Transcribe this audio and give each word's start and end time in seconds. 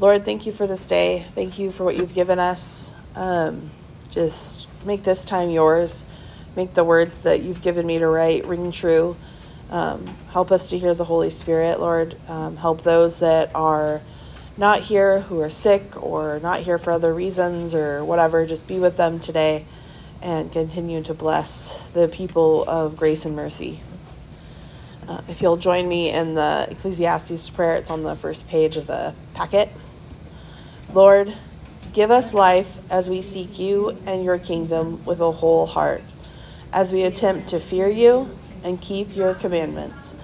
Lord, 0.00 0.24
thank 0.24 0.46
you 0.46 0.52
for 0.52 0.66
this 0.66 0.86
day. 0.86 1.26
Thank 1.34 1.58
you 1.58 1.70
for 1.70 1.84
what 1.84 1.94
you've 1.94 2.14
given 2.14 2.38
us. 2.38 2.94
Um, 3.14 3.68
just 4.10 4.66
make 4.82 5.02
this 5.02 5.26
time 5.26 5.50
yours. 5.50 6.06
Make 6.56 6.72
the 6.72 6.84
words 6.84 7.18
that 7.20 7.42
you've 7.42 7.60
given 7.60 7.86
me 7.86 7.98
to 7.98 8.06
write 8.06 8.46
ring 8.46 8.72
true. 8.72 9.14
Um, 9.68 10.06
help 10.32 10.52
us 10.52 10.70
to 10.70 10.78
hear 10.78 10.94
the 10.94 11.04
Holy 11.04 11.28
Spirit, 11.28 11.80
Lord. 11.80 12.16
Um, 12.28 12.56
help 12.56 12.80
those 12.80 13.18
that 13.18 13.54
are 13.54 14.00
not 14.56 14.80
here, 14.80 15.20
who 15.20 15.42
are 15.42 15.50
sick 15.50 16.02
or 16.02 16.40
not 16.40 16.60
here 16.60 16.78
for 16.78 16.94
other 16.94 17.12
reasons 17.12 17.74
or 17.74 18.02
whatever. 18.02 18.46
Just 18.46 18.66
be 18.66 18.78
with 18.78 18.96
them 18.96 19.20
today 19.20 19.66
and 20.22 20.50
continue 20.50 21.02
to 21.02 21.12
bless 21.12 21.76
the 21.92 22.08
people 22.08 22.64
of 22.66 22.96
grace 22.96 23.26
and 23.26 23.36
mercy. 23.36 23.82
Uh, 25.06 25.20
if 25.28 25.42
you'll 25.42 25.58
join 25.58 25.86
me 25.86 26.10
in 26.10 26.34
the 26.34 26.68
Ecclesiastes 26.70 27.50
prayer, 27.50 27.74
it's 27.74 27.90
on 27.90 28.02
the 28.02 28.16
first 28.16 28.48
page 28.48 28.78
of 28.78 28.86
the 28.86 29.14
packet. 29.34 29.68
Lord, 30.92 31.32
give 31.92 32.10
us 32.10 32.34
life 32.34 32.80
as 32.90 33.08
we 33.08 33.22
seek 33.22 33.60
you 33.60 33.90
and 34.06 34.24
your 34.24 34.38
kingdom 34.38 35.04
with 35.04 35.20
a 35.20 35.30
whole 35.30 35.64
heart, 35.66 36.02
as 36.72 36.92
we 36.92 37.04
attempt 37.04 37.48
to 37.50 37.60
fear 37.60 37.86
you 37.86 38.36
and 38.64 38.80
keep 38.80 39.14
your 39.14 39.34
commandments. 39.34 40.14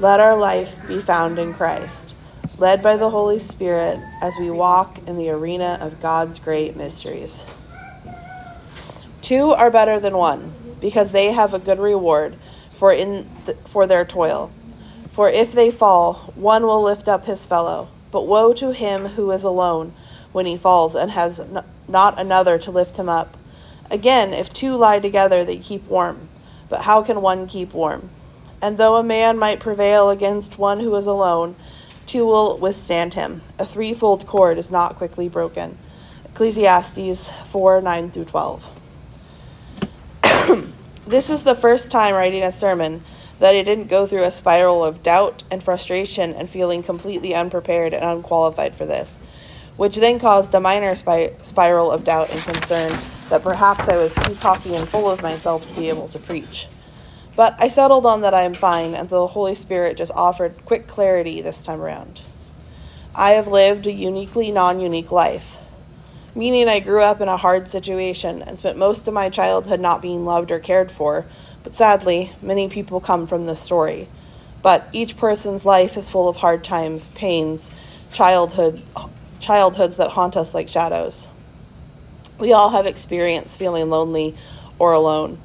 Let 0.00 0.18
our 0.18 0.36
life 0.36 0.76
be 0.88 1.00
found 1.00 1.38
in 1.38 1.54
Christ, 1.54 2.16
led 2.58 2.82
by 2.82 2.96
the 2.96 3.10
Holy 3.10 3.38
Spirit 3.38 4.00
as 4.20 4.36
we 4.36 4.50
walk 4.50 4.98
in 5.06 5.16
the 5.16 5.30
arena 5.30 5.78
of 5.80 6.00
God's 6.00 6.40
great 6.40 6.76
mysteries. 6.76 7.44
Two 9.22 9.52
are 9.52 9.70
better 9.70 10.00
than 10.00 10.16
one, 10.16 10.52
because 10.80 11.12
they 11.12 11.30
have 11.30 11.54
a 11.54 11.60
good 11.60 11.78
reward 11.78 12.36
for 12.70 12.92
in 12.92 13.28
th- 13.44 13.58
for 13.64 13.86
their 13.86 14.04
toil. 14.04 14.50
For 15.12 15.30
if 15.30 15.52
they 15.52 15.70
fall, 15.70 16.32
one 16.34 16.64
will 16.64 16.82
lift 16.82 17.06
up 17.06 17.26
his 17.26 17.46
fellow. 17.46 17.88
But 18.10 18.26
woe 18.26 18.52
to 18.54 18.72
him 18.72 19.06
who 19.06 19.30
is 19.30 19.44
alone 19.44 19.92
when 20.36 20.44
he 20.44 20.58
falls 20.58 20.94
and 20.94 21.12
has 21.12 21.40
n- 21.40 21.64
not 21.88 22.20
another 22.20 22.58
to 22.58 22.70
lift 22.70 22.98
him 22.98 23.08
up. 23.08 23.38
Again, 23.90 24.34
if 24.34 24.52
two 24.52 24.76
lie 24.76 25.00
together, 25.00 25.46
they 25.46 25.56
keep 25.56 25.88
warm. 25.88 26.28
But 26.68 26.82
how 26.82 27.02
can 27.02 27.22
one 27.22 27.46
keep 27.46 27.72
warm? 27.72 28.10
And 28.60 28.76
though 28.76 28.96
a 28.96 29.02
man 29.02 29.38
might 29.38 29.60
prevail 29.60 30.10
against 30.10 30.58
one 30.58 30.80
who 30.80 30.94
is 30.94 31.06
alone, 31.06 31.56
two 32.04 32.26
will 32.26 32.58
withstand 32.58 33.14
him. 33.14 33.40
A 33.58 33.64
threefold 33.64 34.26
cord 34.26 34.58
is 34.58 34.70
not 34.70 34.98
quickly 34.98 35.26
broken. 35.30 35.78
Ecclesiastes 36.26 37.30
4 37.46 37.80
9 37.80 38.10
through 38.10 38.26
12. 38.26 38.70
this 41.06 41.30
is 41.30 41.44
the 41.44 41.54
first 41.54 41.90
time 41.90 42.14
writing 42.14 42.42
a 42.42 42.52
sermon 42.52 43.02
that 43.38 43.54
I 43.54 43.62
didn't 43.62 43.88
go 43.88 44.06
through 44.06 44.24
a 44.24 44.30
spiral 44.30 44.84
of 44.84 45.02
doubt 45.02 45.44
and 45.50 45.62
frustration 45.62 46.34
and 46.34 46.50
feeling 46.50 46.82
completely 46.82 47.34
unprepared 47.34 47.94
and 47.94 48.04
unqualified 48.04 48.74
for 48.74 48.84
this, 48.84 49.18
which 49.76 49.96
then 49.96 50.18
caused 50.18 50.54
a 50.54 50.60
minor 50.60 50.94
spi- 50.94 51.32
spiral 51.42 51.90
of 51.90 52.04
doubt 52.04 52.30
and 52.30 52.42
concern 52.42 52.96
that 53.28 53.42
perhaps 53.42 53.88
I 53.88 53.96
was 53.96 54.14
too 54.14 54.34
cocky 54.36 54.74
and 54.74 54.88
full 54.88 55.10
of 55.10 55.22
myself 55.22 55.66
to 55.68 55.80
be 55.80 55.88
able 55.88 56.08
to 56.08 56.18
preach. 56.18 56.68
But 57.34 57.54
I 57.58 57.68
settled 57.68 58.06
on 58.06 58.22
that 58.22 58.34
I 58.34 58.42
am 58.42 58.54
fine, 58.54 58.94
and 58.94 59.08
the 59.08 59.26
Holy 59.26 59.54
Spirit 59.54 59.96
just 59.98 60.12
offered 60.12 60.64
quick 60.64 60.86
clarity 60.86 61.42
this 61.42 61.64
time 61.64 61.82
around. 61.82 62.22
I 63.14 63.32
have 63.32 63.48
lived 63.48 63.86
a 63.86 63.92
uniquely 63.92 64.50
non 64.50 64.80
unique 64.80 65.10
life 65.10 65.56
meaning 66.36 66.68
I 66.68 66.80
grew 66.80 67.00
up 67.00 67.22
in 67.22 67.28
a 67.28 67.36
hard 67.38 67.66
situation 67.66 68.42
and 68.42 68.58
spent 68.58 68.76
most 68.76 69.08
of 69.08 69.14
my 69.14 69.30
childhood 69.30 69.80
not 69.80 70.02
being 70.02 70.26
loved 70.26 70.50
or 70.50 70.58
cared 70.58 70.92
for. 70.92 71.24
But 71.64 71.74
sadly, 71.74 72.30
many 72.42 72.68
people 72.68 73.00
come 73.00 73.26
from 73.26 73.46
this 73.46 73.60
story. 73.60 74.08
But 74.62 74.86
each 74.92 75.16
person's 75.16 75.64
life 75.64 75.96
is 75.96 76.10
full 76.10 76.28
of 76.28 76.36
hard 76.36 76.62
times, 76.62 77.08
pains, 77.08 77.70
childhood, 78.12 78.82
childhoods 79.40 79.96
that 79.96 80.12
haunt 80.12 80.36
us 80.36 80.54
like 80.54 80.68
shadows. 80.68 81.26
We 82.38 82.52
all 82.52 82.70
have 82.70 82.86
experienced 82.86 83.58
feeling 83.58 83.88
lonely 83.88 84.36
or 84.78 84.92
alone. 84.92 85.38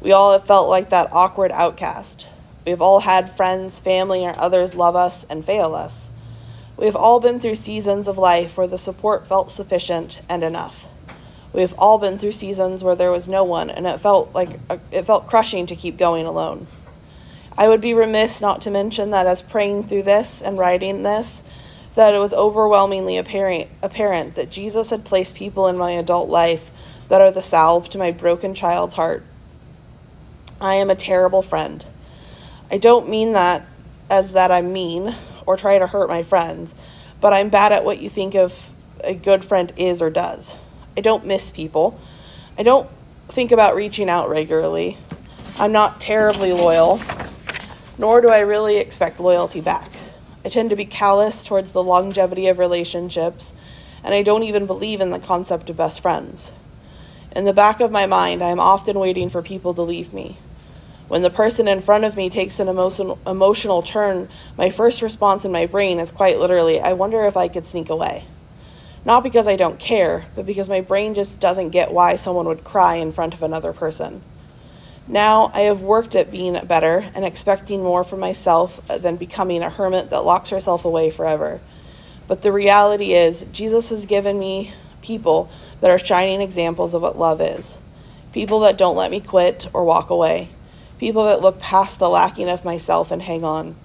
We 0.00 0.12
all 0.12 0.32
have 0.32 0.46
felt 0.46 0.68
like 0.68 0.90
that 0.90 1.12
awkward 1.12 1.52
outcast. 1.52 2.28
We've 2.66 2.80
all 2.80 3.00
had 3.00 3.36
friends, 3.36 3.78
family, 3.78 4.24
or 4.24 4.38
others 4.38 4.74
love 4.74 4.96
us 4.96 5.26
and 5.28 5.44
fail 5.44 5.74
us. 5.74 6.10
We 6.76 6.86
have 6.86 6.96
all 6.96 7.18
been 7.18 7.40
through 7.40 7.56
seasons 7.56 8.06
of 8.06 8.16
life 8.16 8.56
where 8.56 8.66
the 8.66 8.78
support 8.78 9.26
felt 9.26 9.50
sufficient 9.50 10.20
and 10.28 10.44
enough. 10.44 10.86
We 11.52 11.62
have 11.62 11.74
all 11.78 11.98
been 11.98 12.18
through 12.18 12.32
seasons 12.32 12.84
where 12.84 12.94
there 12.94 13.10
was 13.10 13.28
no 13.28 13.42
one 13.42 13.68
and 13.68 13.86
it 13.86 14.00
felt 14.00 14.32
like 14.34 14.60
it 14.92 15.06
felt 15.06 15.26
crushing 15.26 15.66
to 15.66 15.76
keep 15.76 15.96
going 15.96 16.26
alone. 16.26 16.66
I 17.56 17.68
would 17.68 17.80
be 17.80 17.94
remiss 17.94 18.40
not 18.40 18.60
to 18.62 18.70
mention 18.70 19.10
that 19.10 19.26
as 19.26 19.42
praying 19.42 19.84
through 19.84 20.04
this 20.04 20.40
and 20.40 20.56
writing 20.56 21.02
this, 21.02 21.42
that 21.94 22.14
it 22.14 22.18
was 22.18 22.32
overwhelmingly 22.32 23.16
apparent, 23.16 23.68
apparent 23.82 24.34
that 24.34 24.50
Jesus 24.50 24.90
had 24.90 25.04
placed 25.04 25.34
people 25.34 25.66
in 25.66 25.76
my 25.76 25.92
adult 25.92 26.28
life 26.28 26.70
that 27.08 27.20
are 27.20 27.30
the 27.30 27.42
salve 27.42 27.88
to 27.90 27.98
my 27.98 28.10
broken 28.10 28.54
child's 28.54 28.94
heart. 28.94 29.24
I 30.60 30.74
am 30.74 30.90
a 30.90 30.94
terrible 30.94 31.42
friend. 31.42 31.84
I 32.70 32.78
don't 32.78 33.08
mean 33.08 33.32
that 33.32 33.66
as 34.10 34.32
that 34.32 34.50
I'm 34.50 34.72
mean 34.72 35.14
or 35.46 35.56
try 35.56 35.78
to 35.78 35.86
hurt 35.86 36.08
my 36.08 36.22
friends, 36.22 36.74
but 37.20 37.32
I'm 37.32 37.48
bad 37.48 37.72
at 37.72 37.84
what 37.84 38.00
you 38.00 38.10
think 38.10 38.34
of 38.34 38.68
a 39.02 39.14
good 39.14 39.44
friend 39.44 39.72
is 39.76 40.02
or 40.02 40.10
does. 40.10 40.54
I 40.96 41.00
don't 41.00 41.24
miss 41.24 41.50
people. 41.50 41.98
I 42.58 42.62
don't 42.62 42.88
think 43.28 43.52
about 43.52 43.74
reaching 43.74 44.08
out 44.08 44.28
regularly. 44.28 44.98
I'm 45.58 45.72
not 45.72 46.00
terribly 46.00 46.52
loyal, 46.52 47.00
nor 47.96 48.20
do 48.20 48.28
I 48.28 48.40
really 48.40 48.76
expect 48.76 49.20
loyalty 49.20 49.60
back. 49.60 49.90
I 50.48 50.50
tend 50.50 50.70
to 50.70 50.76
be 50.76 50.86
callous 50.86 51.44
towards 51.44 51.72
the 51.72 51.82
longevity 51.82 52.46
of 52.46 52.58
relationships, 52.58 53.52
and 54.02 54.14
I 54.14 54.22
don't 54.22 54.44
even 54.44 54.64
believe 54.64 55.02
in 55.02 55.10
the 55.10 55.18
concept 55.18 55.68
of 55.68 55.76
best 55.76 56.00
friends. 56.00 56.50
In 57.36 57.44
the 57.44 57.52
back 57.52 57.80
of 57.80 57.90
my 57.90 58.06
mind, 58.06 58.42
I 58.42 58.48
am 58.48 58.58
often 58.58 58.98
waiting 58.98 59.28
for 59.28 59.42
people 59.42 59.74
to 59.74 59.82
leave 59.82 60.14
me. 60.14 60.38
When 61.06 61.20
the 61.20 61.28
person 61.28 61.68
in 61.68 61.82
front 61.82 62.04
of 62.04 62.16
me 62.16 62.30
takes 62.30 62.60
an 62.60 62.68
emotional, 62.68 63.18
emotional 63.26 63.82
turn, 63.82 64.30
my 64.56 64.70
first 64.70 65.02
response 65.02 65.44
in 65.44 65.52
my 65.52 65.66
brain 65.66 65.98
is 65.98 66.10
quite 66.10 66.38
literally, 66.38 66.80
I 66.80 66.94
wonder 66.94 67.26
if 67.26 67.36
I 67.36 67.48
could 67.48 67.66
sneak 67.66 67.90
away. 67.90 68.24
Not 69.04 69.22
because 69.22 69.46
I 69.46 69.56
don't 69.56 69.78
care, 69.78 70.24
but 70.34 70.46
because 70.46 70.70
my 70.70 70.80
brain 70.80 71.12
just 71.12 71.40
doesn't 71.40 71.72
get 71.76 71.92
why 71.92 72.16
someone 72.16 72.46
would 72.46 72.64
cry 72.64 72.94
in 72.94 73.12
front 73.12 73.34
of 73.34 73.42
another 73.42 73.74
person. 73.74 74.22
Now 75.08 75.50
I 75.54 75.62
have 75.62 75.80
worked 75.80 76.14
at 76.14 76.30
being 76.30 76.58
better 76.66 77.10
and 77.14 77.24
expecting 77.24 77.82
more 77.82 78.04
from 78.04 78.20
myself 78.20 78.84
than 78.86 79.16
becoming 79.16 79.62
a 79.62 79.70
hermit 79.70 80.10
that 80.10 80.24
locks 80.24 80.50
herself 80.50 80.84
away 80.84 81.10
forever. 81.10 81.60
But 82.26 82.42
the 82.42 82.52
reality 82.52 83.14
is, 83.14 83.46
Jesus 83.52 83.88
has 83.88 84.06
given 84.06 84.38
me 84.38 84.74
people 85.00 85.50
that 85.80 85.90
are 85.90 85.98
shining 85.98 86.40
examples 86.42 86.92
of 86.92 87.02
what 87.02 87.18
love 87.18 87.40
is. 87.40 87.78
People 88.32 88.60
that 88.60 88.76
don't 88.76 88.96
let 88.96 89.10
me 89.10 89.20
quit 89.20 89.68
or 89.72 89.84
walk 89.84 90.10
away 90.10 90.50
people 90.98 91.26
that 91.26 91.40
look 91.40 91.60
past 91.60 91.98
the 91.98 92.08
lacking 92.08 92.48
of 92.48 92.64
myself 92.64 93.10
and 93.10 93.22
hang 93.22 93.44
on. 93.44 93.76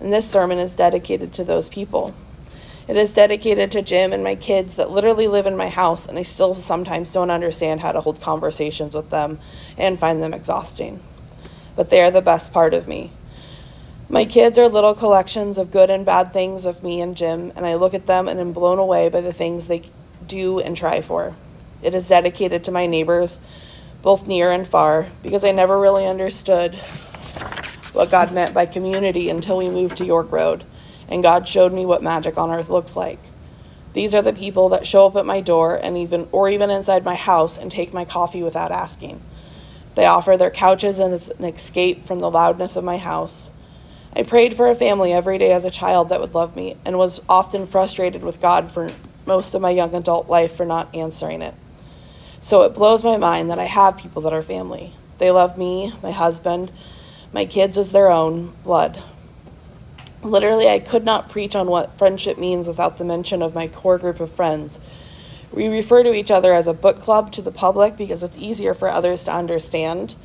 And 0.00 0.12
this 0.12 0.28
sermon 0.28 0.58
is 0.58 0.74
dedicated 0.74 1.32
to 1.34 1.44
those 1.44 1.68
people. 1.68 2.14
It 2.88 2.96
is 2.96 3.14
dedicated 3.14 3.72
to 3.72 3.82
Jim 3.82 4.12
and 4.12 4.22
my 4.22 4.36
kids 4.36 4.76
that 4.76 4.90
literally 4.90 5.26
live 5.26 5.46
in 5.46 5.56
my 5.56 5.68
house, 5.68 6.06
and 6.06 6.16
I 6.18 6.22
still 6.22 6.54
sometimes 6.54 7.12
don't 7.12 7.30
understand 7.30 7.80
how 7.80 7.90
to 7.90 8.00
hold 8.00 8.20
conversations 8.20 8.94
with 8.94 9.10
them 9.10 9.40
and 9.76 9.98
find 9.98 10.22
them 10.22 10.32
exhausting. 10.32 11.00
But 11.74 11.90
they 11.90 12.00
are 12.02 12.12
the 12.12 12.22
best 12.22 12.52
part 12.52 12.74
of 12.74 12.86
me. 12.86 13.12
My 14.08 14.24
kids 14.24 14.56
are 14.56 14.68
little 14.68 14.94
collections 14.94 15.58
of 15.58 15.72
good 15.72 15.90
and 15.90 16.06
bad 16.06 16.32
things 16.32 16.64
of 16.64 16.84
me 16.84 17.00
and 17.00 17.16
Jim, 17.16 17.52
and 17.56 17.66
I 17.66 17.74
look 17.74 17.92
at 17.92 18.06
them 18.06 18.28
and 18.28 18.38
am 18.38 18.52
blown 18.52 18.78
away 18.78 19.08
by 19.08 19.20
the 19.20 19.32
things 19.32 19.66
they 19.66 19.90
do 20.24 20.60
and 20.60 20.76
try 20.76 21.00
for. 21.00 21.34
It 21.82 21.92
is 21.92 22.08
dedicated 22.08 22.62
to 22.64 22.70
my 22.70 22.86
neighbors 22.86 23.40
both 24.02 24.28
near 24.28 24.52
and 24.52 24.66
far, 24.66 25.08
because 25.24 25.42
I 25.44 25.50
never 25.50 25.76
really 25.80 26.06
understood 26.06 26.76
what 27.92 28.10
God 28.10 28.32
meant 28.32 28.54
by 28.54 28.66
community 28.66 29.28
until 29.28 29.56
we 29.56 29.68
moved 29.68 29.96
to 29.96 30.06
York 30.06 30.30
Road, 30.30 30.64
and 31.08 31.22
God 31.22 31.46
showed 31.46 31.72
me 31.72 31.86
what 31.86 32.02
magic 32.02 32.36
on 32.36 32.50
earth 32.50 32.68
looks 32.68 32.96
like. 32.96 33.18
These 33.92 34.14
are 34.14 34.22
the 34.22 34.32
people 34.32 34.68
that 34.70 34.86
show 34.86 35.06
up 35.06 35.16
at 35.16 35.24
my 35.24 35.40
door 35.40 35.76
and 35.76 35.96
even 35.96 36.28
or 36.30 36.48
even 36.48 36.68
inside 36.68 37.04
my 37.04 37.14
house 37.14 37.56
and 37.56 37.70
take 37.70 37.94
my 37.94 38.04
coffee 38.04 38.42
without 38.42 38.70
asking. 38.70 39.22
They 39.94 40.04
offer 40.04 40.36
their 40.36 40.50
couches 40.50 41.00
as 41.00 41.30
an 41.30 41.44
escape 41.44 42.06
from 42.06 42.18
the 42.18 42.30
loudness 42.30 42.76
of 42.76 42.84
my 42.84 42.98
house. 42.98 43.50
I 44.14 44.22
prayed 44.22 44.54
for 44.54 44.68
a 44.68 44.74
family 44.74 45.12
every 45.12 45.38
day 45.38 45.52
as 45.52 45.64
a 45.64 45.70
child 45.70 46.10
that 46.10 46.20
would 46.20 46.34
love 46.34 46.56
me 46.56 46.76
and 46.84 46.98
was 46.98 47.20
often 47.28 47.66
frustrated 47.66 48.22
with 48.22 48.40
God 48.40 48.70
for 48.70 48.90
most 49.24 49.54
of 49.54 49.62
my 49.62 49.70
young 49.70 49.94
adult 49.94 50.28
life 50.28 50.54
for 50.54 50.66
not 50.66 50.94
answering 50.94 51.40
it. 51.42 51.54
So 52.40 52.62
it 52.62 52.74
blows 52.74 53.02
my 53.02 53.16
mind 53.16 53.50
that 53.50 53.58
I 53.58 53.64
have 53.64 53.96
people 53.96 54.22
that 54.22 54.32
are 54.32 54.42
family. 54.42 54.94
They 55.18 55.30
love 55.30 55.58
me, 55.58 55.92
my 56.02 56.12
husband, 56.12 56.70
my 57.32 57.44
kids 57.44 57.76
as 57.78 57.92
their 57.92 58.10
own 58.10 58.54
blood. 58.62 59.02
Literally, 60.26 60.68
I 60.68 60.80
could 60.80 61.04
not 61.04 61.28
preach 61.28 61.54
on 61.54 61.68
what 61.68 61.96
friendship 61.96 62.36
means 62.36 62.66
without 62.66 62.96
the 62.96 63.04
mention 63.04 63.42
of 63.42 63.54
my 63.54 63.68
core 63.68 63.98
group 63.98 64.20
of 64.20 64.32
friends. 64.32 64.78
We 65.52 65.68
refer 65.68 66.02
to 66.02 66.12
each 66.12 66.30
other 66.30 66.52
as 66.52 66.66
a 66.66 66.74
book 66.74 67.00
club 67.00 67.30
to 67.32 67.42
the 67.42 67.52
public 67.52 67.96
because 67.96 68.22
it's 68.22 68.36
easier 68.36 68.74
for 68.74 68.88
others 68.88 69.24
to 69.24 69.32
understand, 69.32 70.16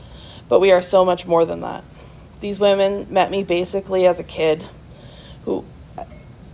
but 0.49 0.59
we 0.59 0.71
are 0.71 0.81
so 0.81 1.05
much 1.05 1.27
more 1.27 1.45
than 1.45 1.61
that. 1.61 1.83
These 2.39 2.59
women 2.59 3.05
met 3.09 3.29
me 3.29 3.43
basically 3.43 4.07
as 4.07 4.19
a 4.19 4.23
kid 4.23 4.65
who 5.45 5.63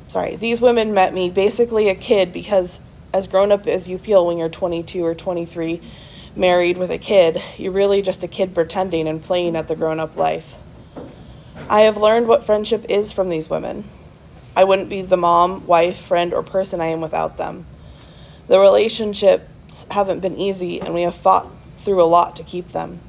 sorry, 0.09 0.35
these 0.35 0.61
women 0.61 0.93
met 0.93 1.13
me 1.13 1.29
basically 1.29 1.89
a 1.89 1.95
kid 1.95 2.33
because 2.33 2.79
as 3.13 3.27
grown 3.27 3.51
up 3.51 3.67
as 3.67 3.87
you 3.87 3.97
feel 3.97 4.25
when 4.25 4.37
you're 4.37 4.49
22 4.49 5.03
or 5.05 5.15
23, 5.15 5.81
married 6.35 6.77
with 6.77 6.91
a 6.91 6.97
kid, 6.97 7.41
you're 7.57 7.71
really 7.71 8.01
just 8.01 8.23
a 8.23 8.27
kid 8.27 8.53
pretending 8.53 9.07
and 9.07 9.23
playing 9.23 9.55
at 9.55 9.67
the 9.67 9.75
grown 9.75 9.99
up 9.99 10.15
life. 10.15 10.55
I 11.69 11.81
have 11.81 11.97
learned 11.97 12.27
what 12.27 12.45
friendship 12.45 12.85
is 12.87 13.11
from 13.11 13.27
these 13.27 13.49
women. 13.49 13.83
I 14.55 14.63
wouldn't 14.63 14.87
be 14.87 15.01
the 15.01 15.17
mom, 15.17 15.67
wife, 15.67 15.97
friend, 15.97 16.33
or 16.33 16.41
person 16.41 16.79
I 16.79 16.87
am 16.87 17.01
without 17.01 17.37
them. 17.37 17.65
The 18.47 18.57
relationships 18.57 19.85
haven't 19.91 20.21
been 20.21 20.37
easy, 20.37 20.79
and 20.79 20.93
we 20.93 21.01
have 21.01 21.15
fought 21.15 21.51
through 21.77 22.01
a 22.01 22.05
lot 22.05 22.37
to 22.37 22.43
keep 22.43 22.69
them. 22.69 23.01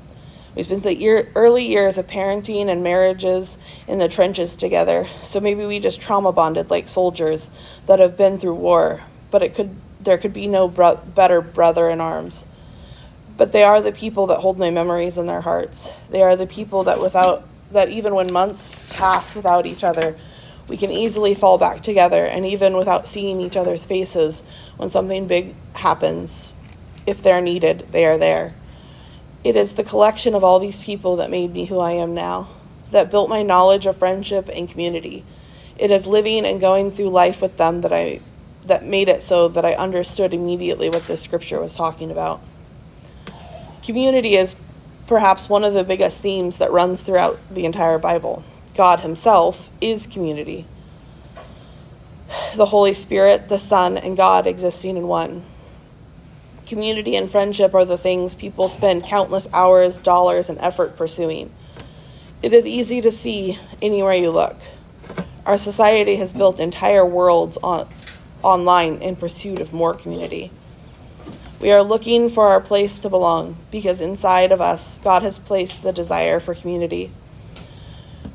We 0.56 0.64
spent 0.64 0.82
the 0.82 0.96
year, 0.96 1.30
early 1.36 1.66
years 1.66 1.98
of 1.98 2.08
parenting 2.08 2.66
and 2.68 2.82
marriages 2.82 3.56
in 3.86 3.98
the 3.98 4.08
trenches 4.08 4.56
together, 4.56 5.06
so 5.22 5.38
maybe 5.38 5.64
we 5.64 5.78
just 5.78 6.00
trauma 6.00 6.32
bonded 6.32 6.68
like 6.68 6.88
soldiers 6.88 7.50
that 7.86 8.00
have 8.00 8.16
been 8.16 8.38
through 8.38 8.54
war, 8.54 9.02
but 9.30 9.42
it 9.44 9.54
could 9.54 9.76
there 10.00 10.18
could 10.18 10.32
be 10.32 10.46
no 10.46 10.68
bro- 10.68 10.96
better 10.96 11.40
brother 11.40 11.88
in 11.88 12.00
arms. 12.00 12.44
But 13.36 13.52
they 13.52 13.62
are 13.62 13.80
the 13.80 13.92
people 13.92 14.26
that 14.28 14.40
hold 14.40 14.58
my 14.58 14.70
memories 14.70 15.16
in 15.16 15.26
their 15.26 15.42
hearts. 15.42 15.90
They 16.10 16.22
are 16.22 16.34
the 16.34 16.46
people 16.46 16.84
that 16.84 17.00
without 17.00 17.46
that 17.70 17.88
even 17.88 18.14
when 18.14 18.32
months 18.32 18.70
pass 18.96 19.34
without 19.34 19.66
each 19.66 19.84
other, 19.84 20.16
we 20.68 20.76
can 20.76 20.90
easily 20.90 21.34
fall 21.34 21.58
back 21.58 21.82
together 21.82 22.24
and 22.24 22.44
even 22.44 22.76
without 22.76 23.06
seeing 23.06 23.40
each 23.40 23.56
other's 23.56 23.84
faces 23.84 24.42
when 24.76 24.88
something 24.88 25.26
big 25.26 25.54
happens, 25.74 26.54
if 27.06 27.22
they're 27.22 27.40
needed, 27.40 27.86
they 27.90 28.04
are 28.04 28.18
there. 28.18 28.54
It 29.44 29.56
is 29.56 29.74
the 29.74 29.84
collection 29.84 30.34
of 30.34 30.44
all 30.44 30.58
these 30.58 30.82
people 30.82 31.16
that 31.16 31.30
made 31.30 31.52
me 31.52 31.64
who 31.66 31.78
I 31.78 31.92
am 31.92 32.14
now, 32.14 32.48
that 32.90 33.10
built 33.10 33.28
my 33.30 33.42
knowledge 33.42 33.86
of 33.86 33.96
friendship 33.96 34.48
and 34.52 34.68
community. 34.68 35.24
It 35.78 35.90
is 35.90 36.06
living 36.06 36.44
and 36.44 36.60
going 36.60 36.90
through 36.90 37.10
life 37.10 37.40
with 37.40 37.56
them 37.56 37.82
that 37.82 37.92
I 37.92 38.20
that 38.64 38.84
made 38.84 39.08
it 39.08 39.22
so 39.22 39.48
that 39.48 39.64
I 39.64 39.72
understood 39.74 40.34
immediately 40.34 40.90
what 40.90 41.04
this 41.04 41.22
scripture 41.22 41.58
was 41.60 41.74
talking 41.74 42.10
about. 42.10 42.42
Community 43.82 44.36
is 44.36 44.56
perhaps 45.08 45.48
one 45.48 45.64
of 45.64 45.72
the 45.72 45.82
biggest 45.82 46.20
themes 46.20 46.58
that 46.58 46.70
runs 46.70 47.00
throughout 47.00 47.40
the 47.50 47.64
entire 47.64 47.98
Bible. 47.98 48.44
God 48.76 49.00
Himself 49.00 49.70
is 49.80 50.06
community. 50.06 50.66
The 52.54 52.66
Holy 52.66 52.92
Spirit, 52.92 53.48
the 53.48 53.58
Son, 53.58 53.96
and 53.96 54.18
God 54.18 54.46
existing 54.46 54.98
in 54.98 55.08
one. 55.08 55.44
Community 56.66 57.16
and 57.16 57.30
friendship 57.30 57.74
are 57.74 57.86
the 57.86 57.96
things 57.96 58.36
people 58.36 58.68
spend 58.68 59.02
countless 59.02 59.48
hours, 59.54 59.96
dollars, 59.96 60.50
and 60.50 60.58
effort 60.58 60.98
pursuing. 60.98 61.50
It 62.42 62.52
is 62.52 62.66
easy 62.66 63.00
to 63.00 63.10
see 63.10 63.58
anywhere 63.80 64.12
you 64.12 64.30
look. 64.30 64.56
Our 65.46 65.56
society 65.56 66.16
has 66.16 66.34
built 66.34 66.60
entire 66.60 67.06
worlds 67.06 67.56
on, 67.62 67.88
online 68.42 69.00
in 69.00 69.16
pursuit 69.16 69.60
of 69.60 69.72
more 69.72 69.94
community. 69.94 70.50
We 71.60 71.72
are 71.72 71.82
looking 71.82 72.30
for 72.30 72.48
our 72.48 72.60
place 72.60 72.98
to 72.98 73.08
belong 73.08 73.56
because 73.70 74.00
inside 74.00 74.52
of 74.52 74.60
us, 74.60 74.98
God 75.02 75.22
has 75.22 75.38
placed 75.38 75.82
the 75.82 75.92
desire 75.92 76.38
for 76.38 76.54
community. 76.54 77.10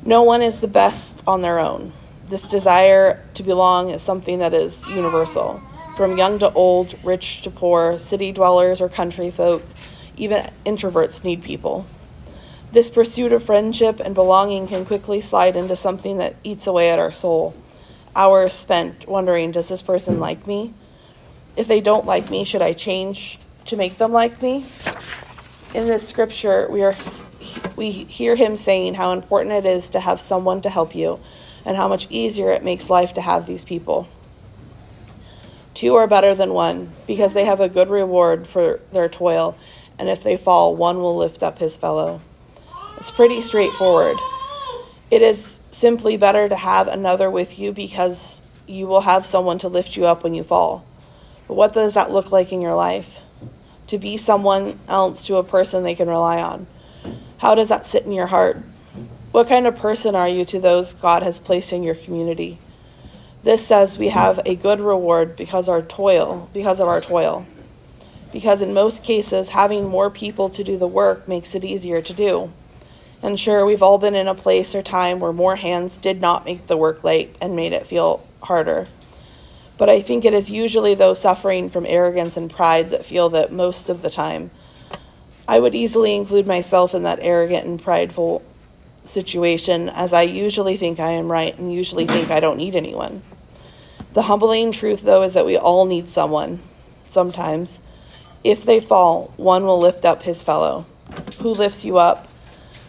No 0.04 0.22
one 0.22 0.42
is 0.42 0.60
the 0.60 0.68
best 0.68 1.22
on 1.26 1.40
their 1.40 1.58
own. 1.58 1.92
This 2.28 2.42
desire 2.42 3.24
to 3.34 3.42
belong 3.42 3.90
is 3.90 4.02
something 4.02 4.40
that 4.40 4.52
is 4.52 4.86
universal. 4.88 5.62
From 5.96 6.18
young 6.18 6.38
to 6.40 6.52
old, 6.52 6.94
rich 7.02 7.42
to 7.42 7.50
poor, 7.50 7.98
city 7.98 8.32
dwellers 8.32 8.80
or 8.80 8.88
country 8.88 9.30
folk, 9.30 9.62
even 10.16 10.50
introverts 10.66 11.24
need 11.24 11.42
people. 11.42 11.86
This 12.72 12.90
pursuit 12.90 13.32
of 13.32 13.44
friendship 13.44 14.00
and 14.00 14.14
belonging 14.14 14.66
can 14.66 14.84
quickly 14.84 15.20
slide 15.20 15.56
into 15.56 15.76
something 15.76 16.18
that 16.18 16.36
eats 16.44 16.66
away 16.66 16.90
at 16.90 16.98
our 16.98 17.12
soul 17.12 17.54
hours 18.16 18.52
spent 18.52 19.08
wondering 19.08 19.50
does 19.50 19.68
this 19.68 19.82
person 19.82 20.20
like 20.20 20.46
me? 20.46 20.72
If 21.56 21.68
they 21.68 21.80
don't 21.80 22.04
like 22.04 22.30
me, 22.30 22.44
should 22.44 22.62
I 22.62 22.72
change 22.72 23.38
to 23.66 23.76
make 23.76 23.98
them 23.98 24.12
like 24.12 24.42
me? 24.42 24.64
In 25.72 25.86
this 25.86 26.06
scripture, 26.06 26.68
we 26.70 26.82
are 26.82 26.94
we 27.76 27.90
hear 27.90 28.36
him 28.36 28.56
saying 28.56 28.94
how 28.94 29.12
important 29.12 29.52
it 29.52 29.66
is 29.66 29.90
to 29.90 30.00
have 30.00 30.20
someone 30.20 30.60
to 30.62 30.70
help 30.70 30.94
you 30.94 31.20
and 31.64 31.76
how 31.76 31.88
much 31.88 32.06
easier 32.10 32.50
it 32.50 32.62
makes 32.62 32.90
life 32.90 33.14
to 33.14 33.20
have 33.20 33.46
these 33.46 33.64
people. 33.64 34.08
Two 35.74 35.96
are 35.96 36.06
better 36.06 36.34
than 36.34 36.52
one 36.52 36.92
because 37.06 37.34
they 37.34 37.44
have 37.44 37.60
a 37.60 37.68
good 37.68 37.90
reward 37.90 38.46
for 38.46 38.78
their 38.92 39.08
toil, 39.08 39.58
and 39.98 40.08
if 40.08 40.22
they 40.22 40.36
fall, 40.36 40.76
one 40.76 40.98
will 40.98 41.16
lift 41.16 41.42
up 41.42 41.58
his 41.58 41.76
fellow. 41.76 42.20
It's 42.96 43.10
pretty 43.10 43.40
straightforward. 43.40 44.16
It 45.10 45.22
is 45.22 45.58
simply 45.70 46.16
better 46.16 46.48
to 46.48 46.56
have 46.56 46.86
another 46.86 47.30
with 47.30 47.58
you 47.58 47.72
because 47.72 48.40
you 48.66 48.86
will 48.86 49.00
have 49.02 49.26
someone 49.26 49.58
to 49.58 49.68
lift 49.68 49.96
you 49.96 50.06
up 50.06 50.22
when 50.22 50.34
you 50.34 50.44
fall. 50.44 50.84
But 51.48 51.54
what 51.54 51.72
does 51.72 51.94
that 51.94 52.10
look 52.10 52.32
like 52.32 52.52
in 52.52 52.60
your 52.60 52.74
life? 52.74 53.20
To 53.88 53.98
be 53.98 54.16
someone 54.16 54.78
else 54.88 55.26
to 55.26 55.36
a 55.36 55.44
person 55.44 55.82
they 55.82 55.94
can 55.94 56.08
rely 56.08 56.40
on. 56.40 56.66
How 57.38 57.54
does 57.54 57.68
that 57.68 57.84
sit 57.86 58.04
in 58.04 58.12
your 58.12 58.28
heart? 58.28 58.58
What 59.32 59.48
kind 59.48 59.66
of 59.66 59.76
person 59.76 60.14
are 60.14 60.28
you 60.28 60.44
to 60.46 60.60
those 60.60 60.92
God 60.92 61.22
has 61.22 61.38
placed 61.38 61.72
in 61.72 61.82
your 61.82 61.94
community? 61.94 62.58
This 63.42 63.66
says 63.66 63.98
we 63.98 64.08
have 64.08 64.40
a 64.46 64.54
good 64.54 64.80
reward 64.80 65.36
because 65.36 65.68
our 65.68 65.82
toil, 65.82 66.48
because 66.54 66.80
of 66.80 66.88
our 66.88 67.00
toil. 67.00 67.46
Because 68.32 68.62
in 68.62 68.72
most 68.72 69.04
cases 69.04 69.50
having 69.50 69.88
more 69.88 70.08
people 70.08 70.48
to 70.48 70.64
do 70.64 70.78
the 70.78 70.88
work 70.88 71.28
makes 71.28 71.54
it 71.54 71.64
easier 71.64 72.00
to 72.00 72.12
do. 72.14 72.52
And 73.22 73.38
sure, 73.38 73.66
we've 73.66 73.82
all 73.82 73.98
been 73.98 74.14
in 74.14 74.28
a 74.28 74.34
place 74.34 74.74
or 74.74 74.82
time 74.82 75.20
where 75.20 75.32
more 75.32 75.56
hands 75.56 75.98
did 75.98 76.20
not 76.20 76.44
make 76.44 76.66
the 76.66 76.76
work 76.76 77.04
light 77.04 77.36
and 77.40 77.56
made 77.56 77.72
it 77.72 77.86
feel 77.86 78.26
harder. 78.42 78.86
But 79.76 79.90
I 79.90 80.02
think 80.02 80.24
it 80.24 80.34
is 80.34 80.50
usually 80.50 80.94
those 80.94 81.20
suffering 81.20 81.68
from 81.68 81.86
arrogance 81.86 82.36
and 82.36 82.50
pride 82.50 82.90
that 82.90 83.04
feel 83.06 83.28
that 83.30 83.52
most 83.52 83.88
of 83.88 84.02
the 84.02 84.10
time. 84.10 84.50
I 85.46 85.58
would 85.58 85.74
easily 85.74 86.14
include 86.14 86.46
myself 86.46 86.94
in 86.94 87.02
that 87.02 87.18
arrogant 87.20 87.66
and 87.66 87.82
prideful 87.82 88.42
situation, 89.04 89.88
as 89.90 90.12
I 90.12 90.22
usually 90.22 90.76
think 90.76 90.98
I 91.00 91.10
am 91.10 91.30
right 91.30 91.56
and 91.58 91.72
usually 91.72 92.06
think 92.06 92.30
I 92.30 92.40
don't 92.40 92.56
need 92.56 92.76
anyone. 92.76 93.22
The 94.14 94.22
humbling 94.22 94.72
truth, 94.72 95.02
though, 95.02 95.22
is 95.22 95.34
that 95.34 95.44
we 95.44 95.56
all 95.56 95.84
need 95.84 96.08
someone, 96.08 96.60
sometimes. 97.08 97.80
If 98.44 98.64
they 98.64 98.78
fall, 98.78 99.32
one 99.36 99.66
will 99.66 99.78
lift 99.78 100.04
up 100.04 100.22
his 100.22 100.42
fellow. 100.42 100.86
Who 101.40 101.50
lifts 101.50 101.84
you 101.84 101.98
up? 101.98 102.28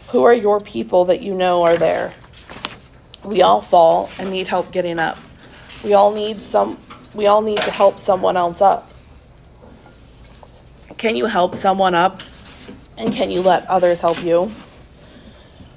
Who 0.10 0.24
are 0.24 0.34
your 0.34 0.62
people 0.62 1.06
that 1.06 1.24
you 1.24 1.34
know 1.34 1.64
are 1.64 1.78
there? 1.78 2.14
We 3.24 3.42
all 3.42 3.62
fall 3.62 4.10
and 4.20 4.30
need 4.30 4.48
help 4.48 4.72
getting 4.72 5.00
up. 5.00 5.18
We 5.86 5.94
all 5.94 6.12
need 6.12 6.42
some 6.42 6.80
we 7.14 7.28
all 7.28 7.44
need 7.44 7.60
to 7.60 7.70
help 7.70 8.00
someone 8.00 8.36
else 8.36 8.60
up. 8.60 8.92
Can 10.98 11.16
you 11.16 11.28
help 11.28 11.54
someone 11.54 11.94
up? 11.94 12.24
And 12.98 13.14
can 13.14 13.30
you 13.30 13.42
let 13.42 13.68
others 13.68 14.02
help 14.02 14.24
you? 14.24 14.52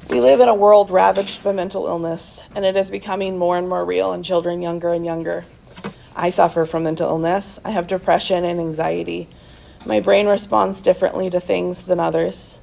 We 0.08 0.20
live 0.20 0.40
in 0.40 0.48
a 0.48 0.54
world 0.54 0.90
ravaged 0.90 1.44
by 1.44 1.52
mental 1.52 1.86
illness, 1.86 2.42
and 2.56 2.64
it 2.64 2.74
is 2.74 2.90
becoming 2.90 3.36
more 3.36 3.58
and 3.58 3.68
more 3.68 3.84
real 3.84 4.14
in 4.14 4.22
children 4.22 4.62
younger 4.62 4.94
and 4.94 5.04
younger. 5.04 5.44
I 6.16 6.30
suffer 6.30 6.64
from 6.64 6.84
mental 6.84 7.10
illness. 7.10 7.60
I 7.62 7.72
have 7.72 7.86
depression 7.86 8.46
and 8.46 8.58
anxiety. 8.58 9.28
My 9.84 10.00
brain 10.00 10.26
responds 10.26 10.80
differently 10.80 11.28
to 11.28 11.38
things 11.38 11.82
than 11.82 12.00
others. 12.00 12.58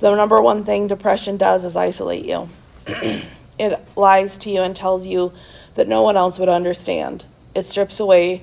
The 0.00 0.14
number 0.14 0.40
one 0.40 0.64
thing 0.64 0.86
depression 0.86 1.36
does 1.36 1.66
is 1.66 1.76
isolate 1.76 2.24
you. 2.24 2.48
it 3.58 3.78
lies 3.96 4.38
to 4.38 4.50
you 4.50 4.62
and 4.62 4.74
tells 4.74 5.06
you 5.06 5.32
that 5.74 5.88
no 5.88 6.02
one 6.02 6.16
else 6.16 6.38
would 6.38 6.48
understand. 6.48 7.24
It 7.54 7.66
strips 7.66 8.00
away 8.00 8.42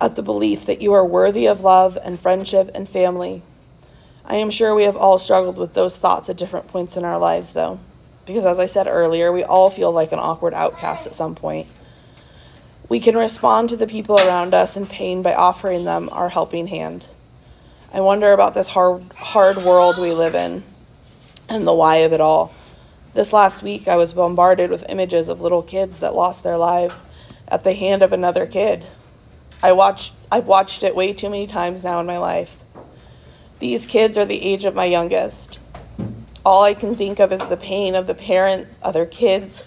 at 0.00 0.16
the 0.16 0.22
belief 0.22 0.66
that 0.66 0.80
you 0.80 0.92
are 0.92 1.04
worthy 1.04 1.46
of 1.46 1.60
love 1.60 1.98
and 2.02 2.18
friendship 2.18 2.70
and 2.74 2.88
family. 2.88 3.42
I 4.24 4.36
am 4.36 4.50
sure 4.50 4.74
we 4.74 4.84
have 4.84 4.96
all 4.96 5.18
struggled 5.18 5.58
with 5.58 5.74
those 5.74 5.96
thoughts 5.96 6.28
at 6.28 6.36
different 6.36 6.68
points 6.68 6.96
in 6.96 7.04
our 7.04 7.18
lives, 7.18 7.52
though, 7.52 7.80
because 8.26 8.44
as 8.44 8.58
I 8.58 8.66
said 8.66 8.86
earlier, 8.86 9.32
we 9.32 9.42
all 9.42 9.70
feel 9.70 9.90
like 9.90 10.12
an 10.12 10.18
awkward 10.18 10.54
outcast 10.54 11.06
at 11.06 11.14
some 11.14 11.34
point. 11.34 11.66
We 12.88 13.00
can 13.00 13.16
respond 13.16 13.68
to 13.70 13.76
the 13.76 13.86
people 13.86 14.16
around 14.16 14.54
us 14.54 14.76
in 14.76 14.86
pain 14.86 15.22
by 15.22 15.34
offering 15.34 15.84
them 15.84 16.08
our 16.12 16.28
helping 16.28 16.68
hand. 16.68 17.06
I 17.92 18.00
wonder 18.00 18.32
about 18.32 18.54
this 18.54 18.68
hard, 18.68 19.02
hard 19.14 19.58
world 19.58 19.98
we 19.98 20.12
live 20.12 20.34
in 20.34 20.62
and 21.48 21.66
the 21.66 21.72
why 21.72 21.96
of 21.96 22.12
it 22.12 22.20
all. 22.20 22.54
This 23.14 23.32
last 23.32 23.62
week, 23.62 23.88
I 23.88 23.96
was 23.96 24.12
bombarded 24.12 24.70
with 24.70 24.84
images 24.88 25.28
of 25.28 25.40
little 25.40 25.62
kids 25.62 26.00
that 26.00 26.14
lost 26.14 26.42
their 26.42 26.58
lives 26.58 27.02
at 27.48 27.64
the 27.64 27.72
hand 27.72 28.02
of 28.02 28.12
another 28.12 28.46
kid. 28.46 28.84
I 29.62 29.72
watched, 29.72 30.12
I've 30.30 30.46
watched 30.46 30.82
it 30.82 30.94
way 30.94 31.14
too 31.14 31.30
many 31.30 31.46
times 31.46 31.82
now 31.82 32.00
in 32.00 32.06
my 32.06 32.18
life. 32.18 32.56
These 33.60 33.86
kids 33.86 34.18
are 34.18 34.26
the 34.26 34.42
age 34.42 34.66
of 34.66 34.74
my 34.74 34.84
youngest. 34.84 35.58
All 36.44 36.62
I 36.62 36.74
can 36.74 36.94
think 36.94 37.18
of 37.18 37.32
is 37.32 37.44
the 37.48 37.56
pain 37.56 37.94
of 37.94 38.06
the 38.06 38.14
parents, 38.14 38.78
other 38.82 39.06
kids, 39.06 39.64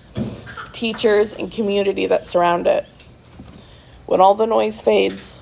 teachers, 0.71 1.33
and 1.33 1.51
community 1.51 2.05
that 2.05 2.25
surround 2.25 2.67
it. 2.67 2.85
When 4.05 4.21
all 4.21 4.35
the 4.35 4.45
noise 4.45 4.81
fades, 4.81 5.41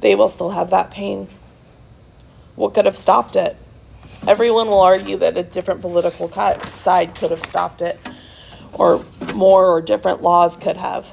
they 0.00 0.14
will 0.14 0.28
still 0.28 0.50
have 0.50 0.70
that 0.70 0.90
pain. 0.90 1.28
What 2.56 2.74
could 2.74 2.86
have 2.86 2.96
stopped 2.96 3.36
it? 3.36 3.56
Everyone 4.28 4.66
will 4.68 4.80
argue 4.80 5.16
that 5.16 5.38
a 5.38 5.42
different 5.42 5.80
political 5.80 6.30
side 6.76 7.14
could 7.14 7.30
have 7.30 7.40
stopped 7.40 7.80
it, 7.80 7.98
or 8.74 9.02
more 9.32 9.64
or 9.66 9.80
different 9.80 10.20
laws 10.20 10.54
could 10.54 10.76
have. 10.76 11.10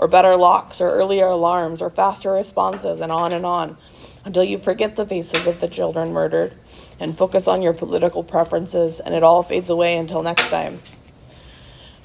or 0.00 0.08
better 0.08 0.34
locks, 0.34 0.80
or 0.80 0.88
earlier 0.90 1.26
alarms, 1.26 1.82
or 1.82 1.90
faster 1.90 2.32
responses, 2.32 3.00
and 3.00 3.12
on 3.12 3.32
and 3.34 3.44
on, 3.44 3.76
until 4.24 4.42
you 4.42 4.56
forget 4.56 4.96
the 4.96 5.04
faces 5.04 5.46
of 5.46 5.60
the 5.60 5.68
children 5.68 6.10
murdered 6.10 6.54
and 6.98 7.18
focus 7.18 7.46
on 7.46 7.60
your 7.60 7.74
political 7.74 8.24
preferences, 8.24 8.98
and 9.00 9.14
it 9.14 9.22
all 9.22 9.42
fades 9.42 9.68
away 9.68 9.98
until 9.98 10.22
next 10.22 10.48
time. 10.48 10.80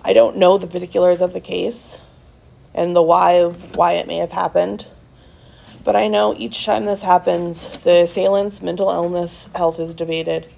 I 0.04 0.12
don't 0.12 0.36
know 0.36 0.58
the 0.58 0.68
particulars 0.68 1.22
of 1.22 1.32
the 1.32 1.40
case 1.40 1.98
and 2.74 2.94
the 2.94 3.02
why 3.02 3.34
of 3.34 3.78
why 3.78 3.94
it 3.94 4.08
may 4.08 4.18
have 4.18 4.34
happened. 4.34 4.88
But 5.86 5.96
I 5.96 6.08
know 6.08 6.36
each 6.36 6.66
time 6.66 6.86
this 6.86 7.04
happens, 7.04 7.70
the 7.84 8.02
assailant's 8.02 8.60
mental 8.60 8.90
illness 8.90 9.52
health 9.54 9.80
is 9.80 9.94
debated. 9.94 10.52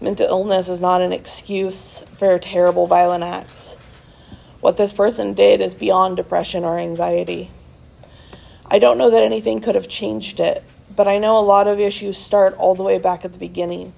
Mental 0.00 0.26
illness 0.26 0.68
is 0.68 0.80
not 0.80 1.00
an 1.02 1.12
excuse 1.12 2.00
for 2.16 2.36
terrible 2.40 2.88
violent 2.88 3.22
acts. 3.22 3.76
What 4.60 4.76
this 4.76 4.92
person 4.92 5.34
did 5.34 5.60
is 5.60 5.76
beyond 5.76 6.16
depression 6.16 6.64
or 6.64 6.80
anxiety. 6.80 7.52
I 8.66 8.80
don't 8.80 8.98
know 8.98 9.10
that 9.10 9.22
anything 9.22 9.60
could 9.60 9.76
have 9.76 9.88
changed 9.88 10.40
it, 10.40 10.64
but 10.96 11.06
I 11.06 11.18
know 11.18 11.38
a 11.38 11.46
lot 11.46 11.68
of 11.68 11.78
issues 11.78 12.18
start 12.18 12.56
all 12.56 12.74
the 12.74 12.82
way 12.82 12.98
back 12.98 13.24
at 13.24 13.32
the 13.32 13.38
beginning. 13.38 13.92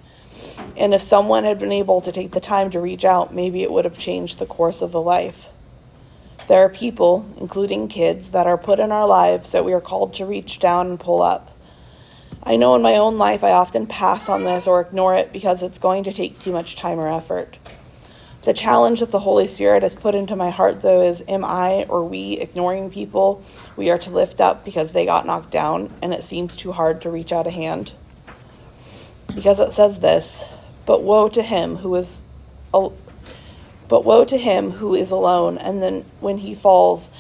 And 0.77 0.93
if 0.93 1.01
someone 1.01 1.45
had 1.45 1.59
been 1.59 1.73
able 1.73 2.03
to 2.03 2.13
take 2.13 2.33
the 2.33 2.41
time 2.41 2.71
to 2.73 2.81
reach 2.81 3.07
out, 3.07 3.35
maybe 3.35 3.63
it 3.63 3.73
would 3.73 3.87
have 3.87 3.97
changed 3.97 4.39
the 4.39 4.47
course 4.47 4.83
of 4.83 4.93
the 4.93 5.01
life. 5.01 5.49
There 6.49 6.65
are 6.65 6.69
people, 6.69 7.27
including 7.41 7.89
kids, 7.89 8.31
that 8.31 8.47
are 8.47 8.59
put 8.59 8.81
in 8.81 8.93
our 8.93 9.07
lives 9.07 9.53
that 9.53 9.65
we 9.65 9.73
are 9.73 9.81
called 9.81 10.15
to 10.15 10.27
reach 10.27 10.59
down 10.59 10.89
and 10.89 11.01
pull 11.01 11.23
up. 11.23 11.57
I 12.43 12.57
know 12.57 12.75
in 12.75 12.83
my 12.83 12.97
own 12.97 13.19
life 13.19 13.45
I 13.45 13.53
often 13.53 13.87
pass 13.87 14.29
on 14.29 14.43
this 14.43 14.67
or 14.67 14.81
ignore 14.81 15.15
it 15.15 15.33
because 15.33 15.63
it's 15.63 15.79
going 15.79 16.05
to 16.05 16.13
take 16.13 16.41
too 16.41 16.53
much 16.53 16.75
time 16.75 16.99
or 16.99 17.09
effort. 17.09 17.57
The 18.43 18.53
challenge 18.53 18.99
that 18.99 19.13
the 19.13 19.21
Holy 19.21 19.47
Spirit 19.47 19.85
has 19.85 19.95
put 19.95 20.17
into 20.17 20.35
my 20.35 20.51
heart, 20.51 20.83
though, 20.83 21.01
is 21.01 21.23
am 21.29 21.45
I 21.45 21.85
or 21.89 22.05
we 22.05 22.33
ignoring 22.41 22.91
people 22.91 23.45
we 23.77 23.89
are 23.91 23.99
to 23.99 24.11
lift 24.11 24.41
up 24.41 24.65
because 24.65 24.91
they 24.91 25.05
got 25.05 25.27
knocked 25.27 25.53
down 25.53 25.95
and 26.03 26.13
it 26.13 26.25
seems 26.25 26.57
too 26.57 26.73
hard 26.73 27.01
to 27.03 27.11
reach 27.11 27.33
out 27.33 27.47
a 27.47 27.51
hand? 27.51 27.95
Because 29.33 29.61
it 29.61 29.73
says 29.73 30.01
this, 30.01 30.45
but 30.87 31.05
woe 31.05 31.29
to 31.29 31.43
him 31.43 31.77
who 31.77 31.95
is 31.95 32.23
but 33.93 34.07
woe 34.07 34.25
to 34.25 34.39
him 34.39 34.71
who 34.71 34.95
is 34.95 35.11
alone 35.11 35.59
and 35.59 35.83
then 35.83 36.03
when 36.21 36.39
he 36.39 36.55
falls 36.55 37.11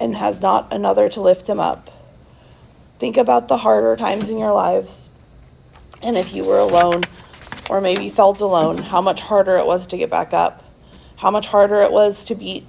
and 0.00 0.16
has 0.16 0.40
not 0.40 0.72
another 0.72 1.06
to 1.10 1.20
lift 1.20 1.46
him 1.46 1.60
up. 1.60 1.90
Think 2.98 3.18
about 3.18 3.48
the 3.48 3.58
harder 3.58 3.94
times 3.94 4.30
in 4.30 4.38
your 4.38 4.54
lives. 4.54 5.10
And 6.00 6.16
if 6.16 6.32
you 6.32 6.46
were 6.46 6.56
alone 6.56 7.02
or 7.68 7.82
maybe 7.82 8.08
felt 8.08 8.40
alone, 8.40 8.78
how 8.78 9.02
much 9.02 9.20
harder 9.20 9.58
it 9.58 9.66
was 9.66 9.86
to 9.88 9.98
get 9.98 10.08
back 10.08 10.32
up 10.32 10.64
how 11.16 11.30
much 11.30 11.46
harder 11.48 11.80
it 11.82 11.92
was 11.92 12.24
to 12.26 12.34
beat 12.34 12.66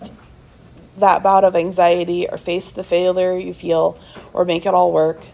that 0.97 1.23
bout 1.23 1.43
of 1.43 1.55
anxiety 1.55 2.27
or 2.29 2.37
face 2.37 2.71
the 2.71 2.83
failure 2.83 3.37
you 3.37 3.53
feel 3.53 3.97
or 4.33 4.45
make 4.45 4.65
it 4.65 4.73
all 4.73 4.91
work. 4.91 5.25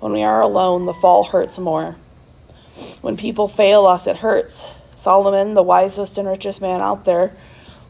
When 0.00 0.12
we 0.12 0.22
are 0.22 0.40
alone, 0.40 0.86
the 0.86 0.94
fall 0.94 1.24
hurts 1.24 1.58
more. 1.58 1.96
When 3.00 3.16
people 3.16 3.48
fail 3.48 3.86
us, 3.86 4.06
it 4.06 4.16
hurts. 4.16 4.68
Solomon, 5.02 5.54
the 5.54 5.64
wisest 5.64 6.16
and 6.16 6.28
richest 6.28 6.60
man 6.60 6.80
out 6.80 7.04
there, 7.04 7.34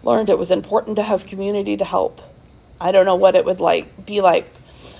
learned 0.02 0.30
it 0.30 0.38
was 0.38 0.50
important 0.50 0.96
to 0.96 1.02
have 1.02 1.26
community 1.26 1.76
to 1.76 1.84
help. 1.84 2.22
I 2.80 2.90
don't 2.90 3.04
know 3.04 3.16
what 3.16 3.36
it 3.36 3.44
would 3.44 3.60
like 3.60 4.06
be 4.06 4.22
like 4.22 4.50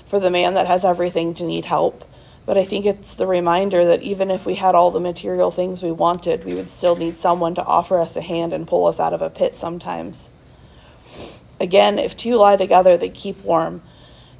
for 0.05 0.19
the 0.19 0.29
man 0.29 0.53
that 0.53 0.67
has 0.67 0.85
everything 0.85 1.33
to 1.33 1.43
need 1.43 1.65
help, 1.65 2.07
but 2.45 2.55
I 2.55 2.65
think 2.65 2.85
it's 2.85 3.15
the 3.15 3.25
reminder 3.25 3.83
that 3.85 4.03
even 4.03 4.29
if 4.29 4.45
we 4.45 4.53
had 4.53 4.75
all 4.75 4.91
the 4.91 4.99
material 4.99 5.49
things 5.49 5.81
we 5.81 5.91
wanted, 5.91 6.45
we 6.45 6.53
would 6.53 6.69
still 6.69 6.95
need 6.95 7.17
someone 7.17 7.55
to 7.55 7.65
offer 7.65 7.97
us 7.97 8.15
a 8.15 8.21
hand 8.21 8.53
and 8.53 8.67
pull 8.67 8.85
us 8.85 8.99
out 8.99 9.13
of 9.13 9.23
a 9.23 9.31
pit 9.31 9.55
sometimes. 9.55 10.29
Again, 11.59 11.97
if 11.97 12.15
two 12.15 12.35
lie 12.35 12.57
together, 12.57 12.95
they 12.95 13.09
keep 13.09 13.43
warm. 13.43 13.81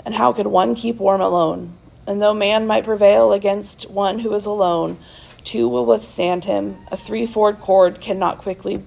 And 0.06 0.14
how 0.14 0.32
could 0.32 0.46
one 0.46 0.76
keep 0.76 0.98
warm 0.98 1.22
alone? 1.22 1.76
And 2.06 2.22
though 2.22 2.36
man 2.36 2.68
might 2.68 2.84
prevail 2.84 3.34
against 3.34 3.90
one 3.90 4.20
who 4.20 4.32
is 4.36 4.46
alone, 4.46 5.00
two 5.44 5.68
will 5.68 5.86
withstand 5.86 6.46
him. 6.46 6.78
A 6.92 6.98
three-fold 6.98 7.60
cord 7.60 8.02
cannot 8.02 8.40
quickly 8.40 8.84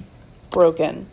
broken. 0.51 1.09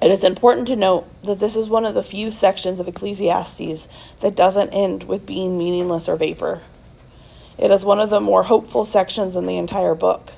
It 0.00 0.10
is 0.10 0.22
important 0.22 0.68
to 0.68 0.76
note 0.76 1.08
that 1.22 1.40
this 1.40 1.56
is 1.56 1.68
one 1.68 1.84
of 1.84 1.94
the 1.94 2.04
few 2.04 2.30
sections 2.30 2.78
of 2.78 2.86
Ecclesiastes 2.86 3.88
that 4.20 4.36
doesn't 4.36 4.70
end 4.70 5.04
with 5.04 5.26
being 5.26 5.58
meaningless 5.58 6.08
or 6.08 6.16
vapor. 6.16 6.60
It 7.58 7.72
is 7.72 7.84
one 7.84 7.98
of 7.98 8.08
the 8.08 8.20
more 8.20 8.44
hopeful 8.44 8.84
sections 8.84 9.34
in 9.34 9.46
the 9.46 9.56
entire 9.56 9.96
book. 9.96 10.32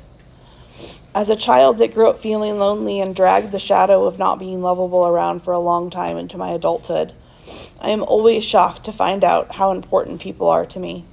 As 1.15 1.29
a 1.29 1.37
child 1.37 1.77
that 1.79 1.93
grew 1.93 2.09
up 2.09 2.21
feeling 2.21 2.59
lonely 2.59 3.01
and 3.01 3.15
dragged 3.15 3.51
the 3.51 3.59
shadow 3.59 4.07
of 4.07 4.19
not 4.19 4.39
being 4.39 4.63
lovable 4.63 5.07
around 5.07 5.41
for 5.41 5.53
a 5.53 5.59
long 5.59 5.91
time 5.91 6.17
into 6.17 6.39
my 6.39 6.53
adulthood, 6.53 7.13
I 7.81 7.91
am 7.91 8.03
always 8.03 8.45
shocked 8.45 8.85
to 8.85 8.93
find 8.93 9.25
out 9.25 9.57
how 9.57 9.73
important 9.73 10.21
people 10.21 10.49
are 10.49 10.65
to 10.67 10.79
me, 10.79 11.05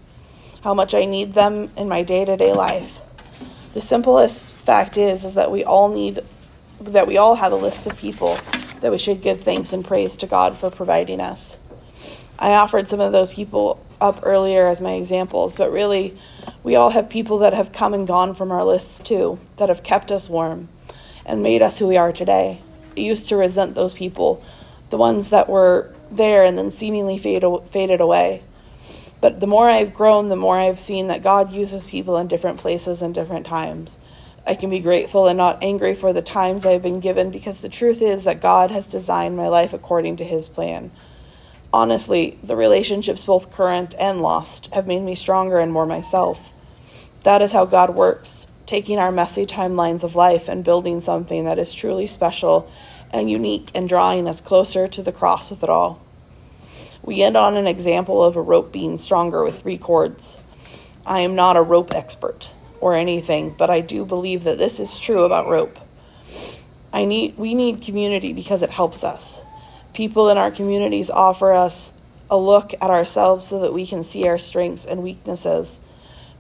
how 0.68 0.74
much 0.74 0.94
I 0.94 1.06
need 1.06 1.34
them 1.34 1.72
in 1.78 1.88
my 1.88 2.04
day 2.04 2.26
to 2.26 2.36
day 2.36 2.52
life. 2.52 3.00
The 3.74 3.80
simplest 3.80 4.52
fact 4.52 4.98
is, 4.98 5.24
is 5.24 5.36
that 5.36 5.50
we 5.50 5.64
all 5.64 5.88
need 5.88 6.20
that 6.82 7.08
we 7.08 7.16
all 7.16 7.36
have 7.36 7.54
a 7.54 7.56
list 7.56 7.88
of 7.88 7.98
people 7.98 8.38
that 8.82 8.92
we 8.92 8.98
should 8.98 9.22
give 9.22 9.40
thanks 9.40 9.72
and 9.72 9.86
praise 9.86 10.18
to 10.18 10.28
God 10.28 10.58
for 10.58 10.70
providing 10.70 11.22
us. 11.22 11.56
I 12.38 12.52
offered 12.52 12.90
some 12.90 13.00
of 13.00 13.14
those 13.14 13.34
people 13.34 13.82
up 14.02 14.20
earlier 14.24 14.68
as 14.68 14.82
my 14.82 14.96
examples, 14.96 15.56
but 15.56 15.72
really, 15.72 16.18
we 16.64 16.76
all 16.76 16.90
have 16.90 17.08
people 17.08 17.38
that 17.38 17.54
have 17.54 17.72
come 17.72 17.94
and 17.94 18.06
gone 18.06 18.34
from 18.36 18.52
our 18.52 18.66
lists 18.66 19.00
too, 19.00 19.40
that 19.56 19.70
have 19.70 19.84
kept 19.84 20.12
us 20.12 20.30
warm 20.30 20.68
and 21.26 21.42
made 21.42 21.62
us 21.62 21.80
who 21.80 21.88
we 21.88 21.96
are 21.96 22.12
today. 22.12 22.60
I 22.98 23.00
used 23.00 23.30
to 23.30 23.38
resent 23.38 23.74
those 23.74 23.94
people, 23.94 24.44
the 24.90 24.98
ones 24.98 25.30
that 25.30 25.48
were 25.48 25.94
there 26.12 26.44
and 26.44 26.58
then 26.58 26.72
seemingly 26.72 27.18
faded 27.18 28.02
away. 28.02 28.44
But 29.20 29.40
the 29.40 29.48
more 29.48 29.70
I've 29.70 29.94
grown, 29.94 30.30
the 30.30 30.36
more 30.36 30.60
I've 30.60 30.80
seen 30.80 31.08
that 31.08 31.24
God 31.24 31.52
uses 31.52 31.88
people 31.88 32.18
in 32.18 32.28
different 32.28 32.60
places 32.60 33.02
and 33.02 33.14
different 33.14 33.46
times. 33.46 33.98
I 34.46 34.56
can 34.56 34.70
be 34.70 34.80
grateful 34.80 35.28
and 35.28 35.38
not 35.38 35.62
angry 35.62 35.94
for 35.94 36.14
the 36.14 36.22
times 36.22 36.66
I 36.66 36.72
have 36.72 36.84
been 36.84 37.00
given 37.00 37.32
because 37.32 37.60
the 37.60 37.68
truth 37.68 38.02
is 38.02 38.24
that 38.24 38.42
God 38.42 38.72
has 38.72 38.88
designed 38.88 39.36
my 39.36 39.48
life 39.48 39.74
according 39.74 40.18
to 40.18 40.24
His 40.24 40.48
plan. 40.48 40.92
Honestly, 41.74 42.40
the 42.44 42.56
relationships, 42.56 43.26
both 43.26 43.52
current 43.52 43.94
and 44.00 44.22
lost, 44.22 44.74
have 44.74 44.88
made 44.88 45.02
me 45.02 45.16
stronger 45.16 45.60
and 45.60 45.74
more 45.74 45.86
myself. 45.86 46.54
That 47.24 47.42
is 47.42 47.52
how 47.52 47.66
God 47.66 47.94
works, 47.94 48.48
taking 48.66 49.00
our 49.00 49.12
messy 49.12 49.46
timelines 49.46 50.04
of 50.04 50.16
life 50.16 50.48
and 50.48 50.64
building 50.64 51.02
something 51.02 51.44
that 51.44 51.60
is 51.60 51.74
truly 51.74 52.08
special 52.08 52.72
and 53.12 53.30
unique 53.30 53.70
and 53.76 53.90
drawing 53.90 54.30
us 54.30 54.40
closer 54.40 54.88
to 54.88 55.02
the 55.02 55.12
cross 55.12 55.50
with 55.50 55.62
it 55.64 55.70
all. 55.70 56.02
We 57.04 57.24
end 57.24 57.38
on 57.38 57.58
an 57.58 57.68
example 57.68 58.24
of 58.24 58.36
a 58.36 58.42
rope 58.42 58.72
being 58.72 58.98
stronger 58.98 59.44
with 59.44 59.62
three 59.62 59.78
cords. 59.78 60.38
I 61.06 61.22
am 61.22 61.36
not 61.36 61.58
a 61.58 61.62
rope 61.62 61.94
expert 61.94 62.52
or 62.82 62.96
anything, 62.96 63.56
but 63.58 63.70
I 63.70 63.82
do 63.82 64.06
believe 64.06 64.44
that 64.44 64.58
this 64.58 64.80
is 64.80 65.00
true 65.00 65.24
about 65.24 65.48
rope. 65.48 65.80
I 66.92 67.06
need 67.06 67.38
we 67.38 67.54
need 67.54 67.82
community 67.82 68.34
because 68.34 68.62
it 68.62 68.70
helps 68.70 69.04
us. 69.04 69.42
People 69.94 70.30
in 70.30 70.38
our 70.38 70.52
communities 70.52 71.10
offer 71.10 71.54
us 71.54 71.94
a 72.30 72.38
look 72.38 72.74
at 72.74 72.90
ourselves 72.90 73.48
so 73.48 73.60
that 73.60 73.74
we 73.74 73.86
can 73.86 74.04
see 74.04 74.28
our 74.28 74.38
strengths 74.38 74.86
and 74.86 75.02
weaknesses. 75.02 75.80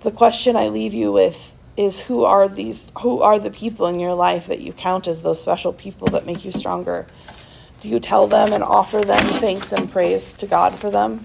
The 0.01 0.11
question 0.11 0.55
I 0.55 0.67
leave 0.69 0.93
you 0.93 1.11
with 1.11 1.53
is 1.75 2.01
who 2.01 2.23
are 2.23 2.47
these 2.49 2.91
who 3.01 3.21
are 3.21 3.39
the 3.39 3.51
people 3.51 3.87
in 3.87 3.99
your 3.99 4.15
life 4.15 4.47
that 4.47 4.61
you 4.61 4.73
count 4.73 5.07
as 5.07 5.21
those 5.21 5.41
special 5.41 5.71
people 5.73 6.07
that 6.09 6.25
make 6.25 6.43
you 6.43 6.51
stronger? 6.51 7.07
Do 7.79 7.89
you 7.89 7.99
tell 7.99 8.27
them 8.27 8.53
and 8.53 8.63
offer 8.63 9.03
them 9.03 9.23
thanks 9.39 9.71
and 9.71 9.91
praise 9.91 10.33
to 10.37 10.47
God 10.47 10.73
for 10.73 10.89
them? 10.89 11.23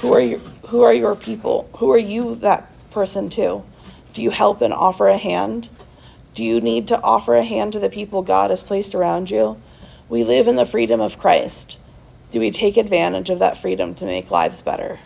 Who 0.00 0.12
are 0.12 0.20
you 0.20 0.38
who 0.66 0.82
are 0.82 0.92
your 0.92 1.14
people? 1.14 1.68
Who 1.76 1.92
are 1.92 1.98
you 1.98 2.34
that 2.36 2.70
person 2.90 3.30
too? 3.30 3.62
Do 4.12 4.22
you 4.22 4.30
help 4.30 4.62
and 4.62 4.74
offer 4.74 5.08
a 5.08 5.16
hand? 5.16 5.68
Do 6.34 6.42
you 6.42 6.60
need 6.60 6.88
to 6.88 7.00
offer 7.00 7.36
a 7.36 7.44
hand 7.44 7.72
to 7.74 7.78
the 7.78 7.88
people 7.88 8.22
God 8.22 8.50
has 8.50 8.62
placed 8.62 8.94
around 8.94 9.30
you? 9.30 9.60
We 10.08 10.24
live 10.24 10.48
in 10.48 10.56
the 10.56 10.66
freedom 10.66 11.00
of 11.00 11.18
Christ. 11.18 11.78
Do 12.32 12.40
we 12.40 12.50
take 12.50 12.76
advantage 12.76 13.30
of 13.30 13.38
that 13.38 13.56
freedom 13.56 13.94
to 13.94 14.04
make 14.04 14.32
lives 14.32 14.60
better? 14.60 14.98